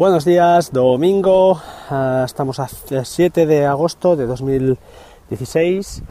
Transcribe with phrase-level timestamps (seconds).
[0.00, 1.60] Buenos días, domingo,
[1.90, 6.02] uh, estamos a 7 de agosto de 2016,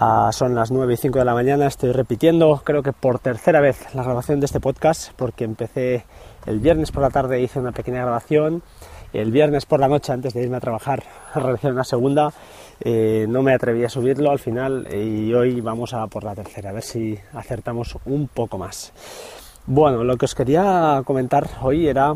[0.00, 3.60] uh, son las 9 y 5 de la mañana, estoy repitiendo creo que por tercera
[3.60, 6.04] vez la grabación de este podcast porque empecé
[6.46, 8.64] el viernes por la tarde, hice una pequeña grabación,
[9.12, 11.04] el viernes por la noche antes de irme a trabajar
[11.36, 12.32] realicé una segunda,
[12.80, 16.70] eh, no me atreví a subirlo al final y hoy vamos a por la tercera,
[16.70, 18.92] a ver si acertamos un poco más.
[19.64, 22.14] Bueno, lo que os quería comentar hoy era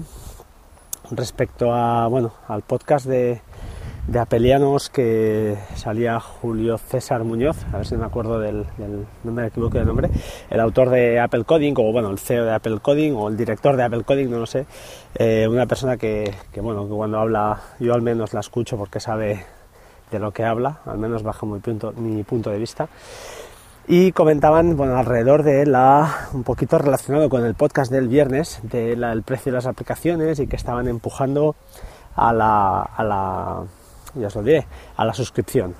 [1.16, 3.40] respecto a, bueno, al podcast de,
[4.06, 8.66] de Apelianos que salía Julio César Muñoz, a ver si me acuerdo del,
[9.22, 10.10] no me equivoco del nombre,
[10.50, 13.76] el autor de Apple Coding, o bueno, el CEO de Apple Coding, o el director
[13.76, 14.66] de Apple Coding, no lo sé,
[15.14, 19.00] eh, una persona que, que, bueno, que cuando habla, yo al menos la escucho porque
[19.00, 19.44] sabe
[20.10, 22.88] de lo que habla, al menos bajo mi punto, mi punto de vista
[23.88, 29.22] y comentaban bueno, alrededor de la, un poquito relacionado con el podcast del viernes, del
[29.22, 31.56] precio de las aplicaciones y que estaban empujando
[32.14, 33.62] a la, a la,
[34.14, 35.74] ya os lo diré, a la suscripción.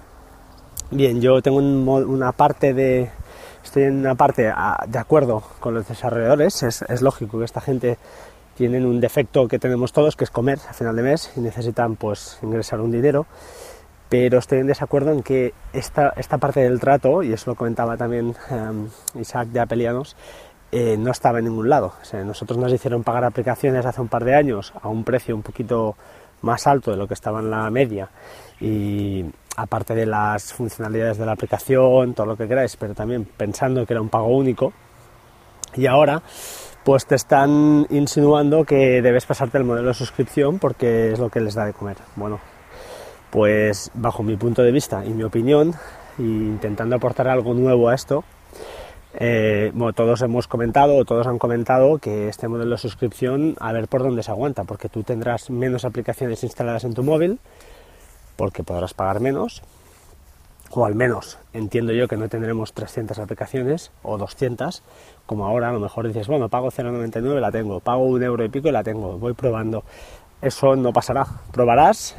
[0.91, 3.11] Bien, yo tengo un, una parte de,
[3.65, 7.61] estoy en una parte a, de acuerdo con los desarrolladores, es, es lógico que esta
[7.61, 7.98] gente
[8.57, 11.97] tienen un defecto que tenemos todos, que es comer a final de mes y necesitan
[11.97, 13.27] pues ingresar un dinero
[14.13, 17.97] pero estoy en desacuerdo en que esta, esta parte del trato, y eso lo comentaba
[17.97, 18.87] también um,
[19.19, 20.19] Isaac de Apelianos,
[20.71, 21.95] eh, no estaba en ningún lado.
[21.99, 25.35] O sea, nosotros nos hicieron pagar aplicaciones hace un par de años a un precio
[25.35, 25.97] un poquito
[26.43, 28.11] más alto de lo que estaba en la media
[28.61, 29.25] y
[29.57, 33.95] aparte de las funcionalidades de la aplicación, todo lo que queráis, pero también pensando que
[33.95, 34.75] era un pago único.
[35.75, 36.21] Y ahora
[36.85, 41.41] pues te están insinuando que debes pasarte el modelo de suscripción porque es lo que
[41.41, 41.97] les da de comer.
[42.15, 42.41] Bueno,
[43.33, 45.73] pues bajo mi punto de vista y mi opinión,
[46.19, 48.25] intentando aportar algo nuevo a esto,
[49.15, 54.03] eh, todos hemos comentado, todos han comentado que este modelo de suscripción, a ver por
[54.03, 57.41] dónde se aguanta, porque tú tendrás menos aplicaciones instaladas en tu móvil,
[58.37, 59.63] porque podrás pagar menos,
[60.71, 64.83] o al menos entiendo yo que no tendremos 300 aplicaciones o 200,
[65.25, 68.51] como ahora a lo mejor dices, bueno, pago 0,99, la tengo, pago un euro y
[68.51, 69.85] pico y la tengo, voy probando.
[70.42, 72.15] Eso no pasará, probarás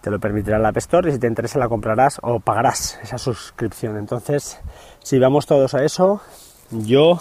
[0.00, 3.18] te lo permitirá la App Store y si te interesa la comprarás o pagarás esa
[3.18, 3.96] suscripción.
[3.96, 4.58] Entonces,
[5.02, 6.20] si vamos todos a eso,
[6.70, 7.20] yo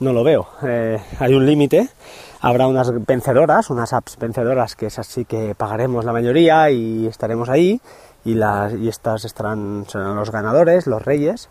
[0.00, 0.46] no lo veo.
[0.62, 1.88] Eh, hay un límite,
[2.40, 7.48] habrá unas vencedoras, unas apps vencedoras que es así que pagaremos la mayoría y estaremos
[7.48, 7.80] ahí
[8.24, 11.48] y, las, y estas estarán, serán los ganadores, los reyes,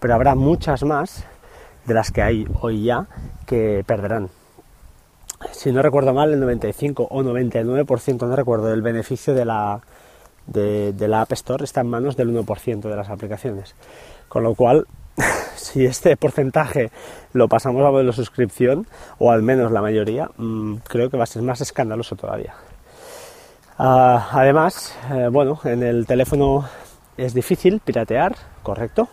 [0.00, 1.24] pero habrá muchas más
[1.86, 3.06] de las que hay hoy ya
[3.46, 4.28] que perderán.
[5.52, 9.82] Si no recuerdo mal, el 95 o 99%, no recuerdo, del beneficio de la,
[10.46, 13.74] de, la App Store está en manos del 1% de las aplicaciones.
[14.28, 14.86] Con lo cual,
[15.56, 16.90] si este porcentaje
[17.32, 18.86] lo pasamos a modelo suscripción,
[19.18, 22.54] o al menos la mayoría, mm, creo que va a ser más escandaloso todavía.
[23.78, 26.68] Ah, además, eh, bueno, en el teléfono
[27.16, 29.08] es difícil piratear, correcto,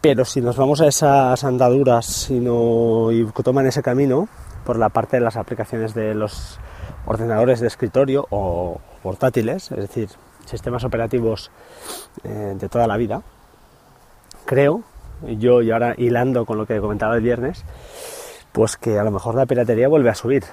[0.00, 4.28] pero si nos vamos a esas andaduras y, no, y toman ese camino
[4.64, 6.58] por la parte de las aplicaciones de los
[7.06, 10.08] ordenadores de escritorio o portátiles, es decir,
[10.50, 11.50] sistemas operativos
[12.24, 13.22] eh, de toda la vida,
[14.44, 14.82] creo,
[15.22, 17.64] yo y ahora hilando con lo que comentaba el viernes,
[18.52, 20.44] pues que a lo mejor la piratería vuelve a subir.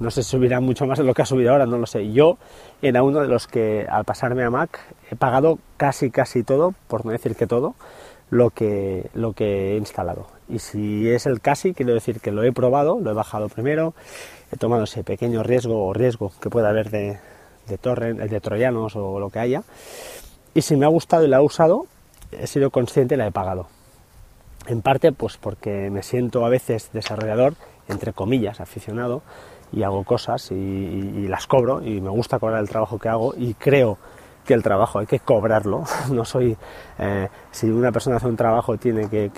[0.00, 2.12] No sé si subirá mucho más de lo que ha subido ahora, no lo sé.
[2.12, 2.38] Yo
[2.80, 4.80] era uno de los que al pasarme a Mac
[5.10, 7.74] he pagado casi casi todo, por no decir que todo,
[8.30, 10.26] lo que, lo que he instalado.
[10.48, 13.94] Y si es el casi, quiero decir que lo he probado, lo he bajado primero,
[14.50, 17.18] he tomado ese pequeño riesgo o riesgo que pueda haber de,
[17.68, 19.62] de torrent, el de troyanos o lo que haya.
[20.54, 21.86] Y si me ha gustado y la he usado,
[22.30, 23.66] he sido consciente y la he pagado.
[24.66, 27.54] En parte, pues porque me siento a veces desarrollador,
[27.88, 29.22] entre comillas, aficionado,
[29.72, 33.54] y hago cosas y, las cobro y me gusta cobrar el trabajo que hago y
[33.54, 33.98] creo
[34.44, 35.84] que el trabajo hay que cobrarlo.
[36.10, 36.56] No soy,
[36.98, 39.30] eh, si una persona hace un trabajo tiene que,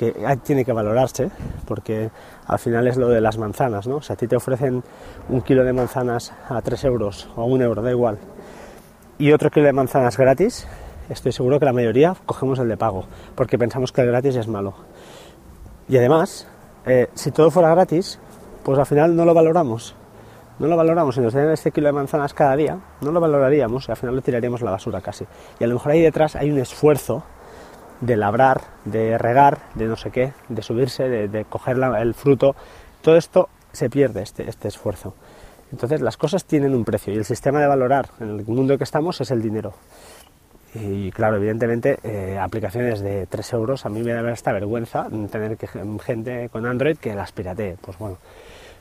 [0.43, 1.31] tiene que valorarse,
[1.67, 2.11] porque
[2.47, 4.01] al final es lo de las manzanas, ¿no?
[4.01, 4.83] Si a ti te ofrecen
[5.29, 8.19] un kilo de manzanas a 3 euros o a un euro, da igual,
[9.19, 10.67] y otro kilo de manzanas gratis,
[11.09, 13.05] estoy seguro que la mayoría cogemos el de pago,
[13.35, 14.75] porque pensamos que el gratis es malo.
[15.89, 16.49] Y además,
[16.87, 18.19] eh, si todo fuera gratis,
[18.65, 19.95] pues al final no lo valoramos.
[20.59, 23.89] No lo valoramos, si nos dieran este kilo de manzanas cada día, no lo valoraríamos
[23.89, 25.27] y al final lo tiraríamos a la basura casi.
[25.59, 27.25] Y a lo mejor ahí detrás hay un esfuerzo
[28.01, 32.55] de labrar, de regar, de no sé qué, de subirse, de, coger el fruto.
[33.03, 35.15] Todo esto se pierde, este, este esfuerzo.
[35.73, 38.79] Entonces las cosas tienen un precio y el sistema de valorar en el mundo en
[38.79, 39.75] que estamos es el dinero.
[40.75, 45.57] Y claro, evidentemente, eh, aplicaciones de 3 euros, a mí me da esta vergüenza tener
[45.57, 45.69] que,
[46.05, 47.77] gente con Android que las piratee.
[47.81, 48.19] Pues bueno,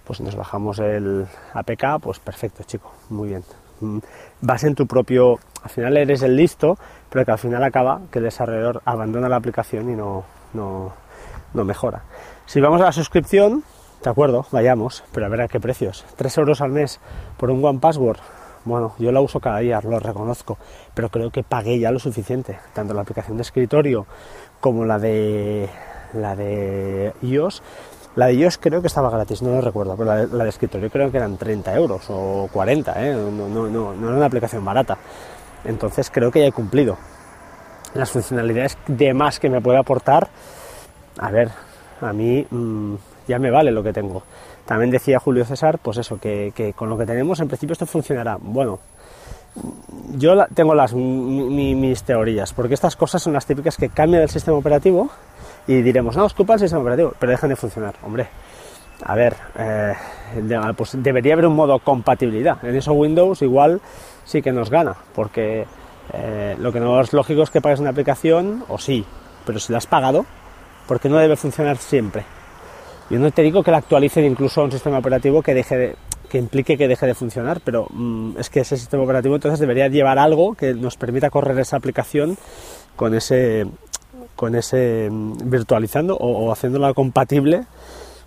[0.03, 3.43] pues nos bajamos el APK, pues perfecto, chico, muy bien.
[3.81, 3.99] Mm,
[4.41, 6.77] vas en tu propio, al final eres el listo,
[7.09, 10.23] pero que al final acaba que el desarrollador abandona la aplicación y no,
[10.53, 10.93] no,
[11.53, 12.03] no mejora.
[12.45, 13.63] Si vamos a la suscripción,
[14.03, 16.05] de acuerdo, vayamos, pero a ver a qué precios.
[16.17, 16.99] 3 euros al mes
[17.37, 18.19] por un One Password.
[18.65, 20.57] Bueno, yo la uso cada día, lo reconozco,
[20.93, 24.05] pero creo que pagué ya lo suficiente, tanto la aplicación de escritorio
[24.59, 25.69] como la de
[26.13, 27.61] la de iOS.
[28.15, 31.11] La de iOS creo que estaba gratis, no lo recuerdo, pero la de, escritorio creo
[31.11, 33.13] que eran 30 euros o 40, ¿eh?
[33.13, 34.97] no, no, no, no era una aplicación barata.
[35.65, 36.97] Entonces creo que ya he cumplido.
[37.95, 40.27] Las funcionalidades de más que me puede aportar,
[41.17, 41.49] a ver,
[42.01, 42.95] a mí mm,
[43.27, 44.23] ya me vale lo que tengo.
[44.65, 48.37] También decía Julio César, pues eso, que, con lo que tenemos en principio esto funcionará.
[48.39, 48.79] Bueno,
[50.15, 54.57] yo tengo las, mis teorías, porque estas cosas son las típicas que cambian el sistema
[54.57, 55.09] operativo
[55.67, 57.95] y diremos, no, es culpa del sistema operativo, pero dejan de funcionar.
[58.03, 58.27] Hombre,
[59.03, 59.93] a ver, eh,
[60.75, 62.63] pues debería haber un modo compatibilidad.
[62.63, 63.81] En eso Windows igual
[64.25, 65.65] sí que nos gana, porque
[66.13, 69.05] eh, lo que no es lógico es que pagues una aplicación, o sí,
[69.45, 70.25] pero si la has pagado,
[70.87, 72.23] porque no debe funcionar siempre.
[73.09, 75.95] Yo no te digo que la actualicen incluso a un sistema operativo que deje
[76.29, 79.87] que implique que deje de funcionar, pero mm, es que ese sistema operativo entonces debería
[79.87, 82.37] llevar algo que nos permita correr esa aplicación
[82.95, 83.67] con ese
[84.35, 87.65] con ese mm, virtualizando o, haciéndola compatible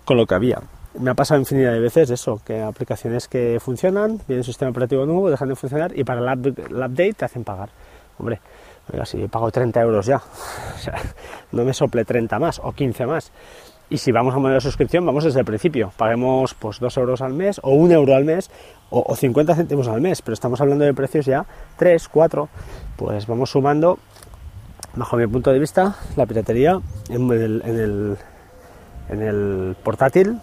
[0.05, 0.61] con lo que había.
[0.99, 5.05] Me ha pasado infinidad de veces eso, que aplicaciones que funcionan, viene un sistema operativo
[5.05, 7.69] nuevo, dejan de funcionar y para el, update te hacen pagar.
[8.17, 8.39] Hombre,
[8.91, 10.21] oiga, si pago 30 euros ya,
[11.51, 13.31] no me sople 30 más o 15 más.
[13.89, 15.93] Y si vamos a modelo de suscripción, vamos desde el principio.
[15.95, 18.51] Paguemos pues 2 euros al mes, o 1 euro al mes,
[18.89, 21.45] o, 50 céntimos al mes, pero estamos hablando de precios ya
[21.77, 22.49] 3, 4.
[22.97, 23.97] Pues vamos sumando,
[24.97, 26.79] bajo mi punto de vista, la piratería
[27.09, 28.17] en el, en el,
[29.09, 30.39] en el portátil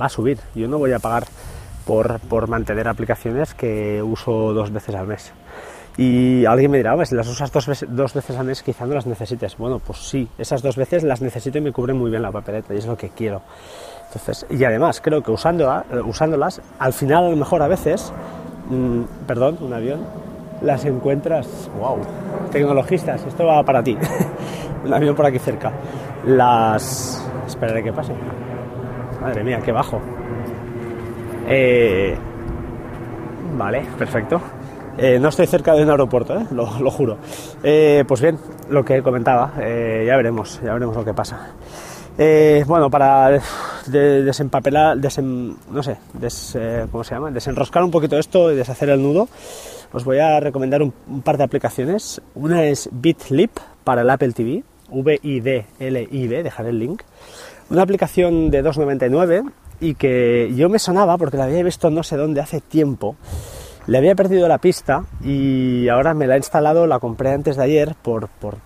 [0.00, 0.38] va a subir.
[0.54, 1.24] Yo no voy a pagar
[1.84, 5.32] por, por mantener aplicaciones que uso dos veces al mes.
[5.96, 8.94] Y alguien me dirá, si las usas dos veces, dos veces al mes quizá no
[8.94, 9.56] las necesites.
[9.56, 12.74] Bueno, pues sí, esas dos veces las necesito y me cubren muy bien la papeleta
[12.74, 13.42] y es lo que quiero.
[14.06, 18.12] Entonces, y además creo que eh, usándolas, al final a lo mejor a veces,
[18.70, 20.00] mm, perdón, un avión,
[20.62, 21.98] las encuentras, wow,
[22.50, 23.96] tecnologistas, esto va para ti,
[24.84, 25.72] un avión por aquí cerca.
[26.26, 27.20] Las...
[27.46, 28.12] Esperaré que pase.
[29.20, 30.00] Madre mía, qué bajo.
[31.46, 32.16] Eh,
[33.56, 34.40] vale, perfecto.
[34.96, 36.46] Eh, no estoy cerca de un aeropuerto, ¿eh?
[36.52, 37.18] lo, juro.
[37.62, 38.38] Eh, pues bien,
[38.70, 41.48] lo que comentaba, ya veremos, ya veremos lo que pasa.
[42.66, 43.40] bueno, para
[43.86, 45.96] desempapelar, no sé,
[46.92, 47.30] ¿cómo se llama?
[47.30, 49.28] Desenroscar un poquito esto y deshacer el nudo,
[49.94, 50.92] os voy a recomendar un,
[51.22, 52.20] par de aplicaciones.
[52.34, 53.52] Una es BitLip
[53.84, 57.02] para el Apple TV, V-I-D-L-I-B, dejaré el link.
[57.70, 59.50] Una aplicación de 2.99
[59.80, 63.16] y que yo me sonaba porque la había visto no sé dónde hace tiempo
[63.86, 67.64] le había perdido la pista y ahora me la he instalado, la compré antes de
[67.64, 68.56] ayer por, por,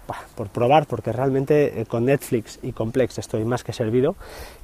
[0.53, 4.15] probar, porque realmente eh, con Netflix y con Plex estoy más que servido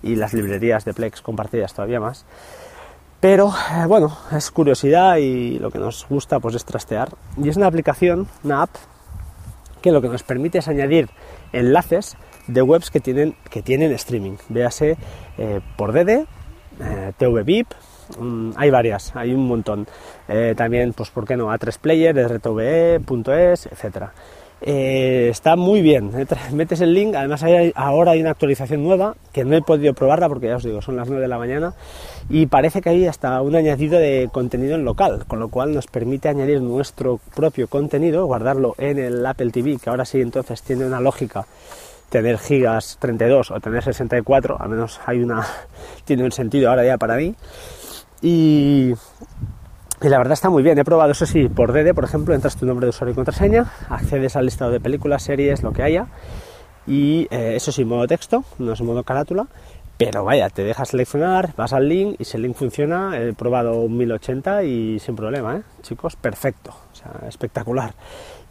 [0.02, 2.24] y las librerías de Plex compartidas todavía más.
[3.24, 7.08] Pero eh, bueno, es curiosidad y lo que nos gusta pues es trastear.
[7.42, 8.70] Y es una aplicación, una app,
[9.80, 11.08] que lo que nos permite es añadir
[11.50, 12.18] enlaces
[12.48, 14.36] de webs que tienen, que tienen streaming.
[14.50, 14.98] Véase
[15.38, 16.26] eh, por DD,
[17.18, 17.68] VIP,
[18.18, 19.86] Mm, hay varias, hay un montón.
[20.28, 21.52] Eh, también, pues, ¿por qué no?
[21.52, 24.12] A3 Player, RTVE.es, etcétera.
[24.60, 27.44] Eh, está muy bien, eh, metes el link, además
[27.74, 30.96] ahora hay una actualización nueva que no he podido probarla porque ya os digo, son
[30.96, 31.74] las 9 de la mañana
[32.30, 35.86] y parece que hay hasta un añadido de contenido en local, con lo cual nos
[35.86, 40.86] permite añadir nuestro propio contenido, guardarlo en el Apple TV, que ahora sí entonces tiene
[40.86, 41.46] una lógica
[42.08, 45.44] tener gigas 32 o tener 64, al menos hay una
[46.04, 47.34] tiene un sentido ahora ya para mí.
[48.22, 48.94] Y,
[50.08, 50.78] la verdad está muy bien.
[50.78, 53.72] He probado eso sí por DD, por ejemplo, entras tu nombre de usuario y contraseña,
[53.88, 56.06] accedes al listado de películas, series, lo que haya.
[56.86, 59.46] Y eh, eso sí, modo texto, no es modo carátula.
[59.96, 63.88] Pero vaya, te dejas seleccionar, vas al link y si el link funciona, he probado
[63.88, 65.62] 1080 y sin problema, ¿eh?
[65.82, 66.74] chicos, perfecto,
[67.28, 67.94] espectacular.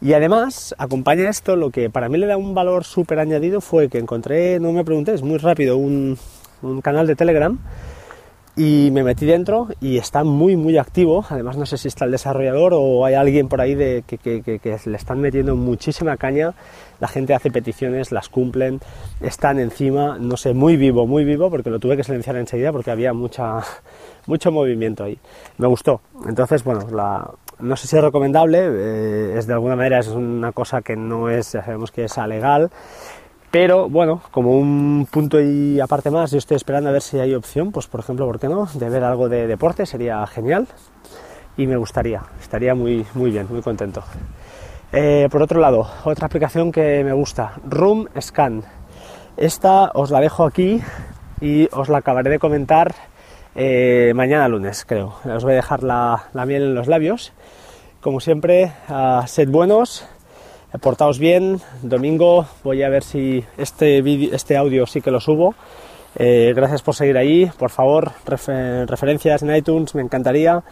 [0.00, 3.90] Y además, acompaña esto, lo que para mí le da un valor súper añadido fue
[3.90, 6.16] que encontré, no me preguntéis, muy rápido, un
[6.82, 7.58] canal de Telegram
[8.56, 11.24] y me metí dentro y está muy muy activo.
[11.28, 14.78] Además no sé si está el desarrollador o hay alguien por ahí de, que, que,
[14.84, 16.54] le están metiendo muchísima caña.
[17.00, 18.80] La gente hace peticiones las cumplen
[19.20, 20.18] están encima.
[20.18, 23.60] No sé muy vivo muy vivo porque lo tuve que silenciar enseguida porque había mucha
[24.26, 25.18] mucho movimiento ahí.
[25.58, 26.00] Me gustó.
[26.26, 30.52] Entonces bueno la, no sé si es recomendable eh, es de alguna manera es una
[30.52, 32.70] cosa que no es ya sabemos que es legal
[33.54, 37.36] Pero bueno, como un punto y aparte más, yo estoy esperando a ver si hay
[37.36, 38.66] opción, pues por ejemplo, ¿por qué no?
[38.74, 40.66] De ver algo de deporte, sería genial
[41.56, 44.02] y me gustaría, estaría muy, muy bien, muy contento.
[44.92, 48.64] Eh, por otro lado, otra aplicación que me gusta, Room Scan.
[49.36, 50.82] Esta os la dejo aquí
[51.40, 52.92] y os la acabaré de comentar
[53.54, 55.14] eh, mañana lunes, creo.
[55.24, 57.32] Os voy a dejar la, miel en los labios.
[58.00, 58.72] Como siempre,
[59.26, 60.08] sed buenos,
[60.80, 61.60] portaos bien.
[61.82, 64.02] Domingo voy a ver si este,
[64.34, 65.54] este audio sí que lo subo.
[66.16, 67.46] Eh, gracias por seguir ahí.
[67.58, 70.62] Por favor, referencias en iTunes, me encantaría.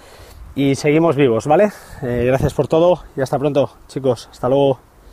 [0.54, 1.71] Y seguimos vivos, ¿vale?
[2.02, 4.28] Eh, gracias por todo y hasta pronto, chicos.
[4.30, 4.91] Hasta luego.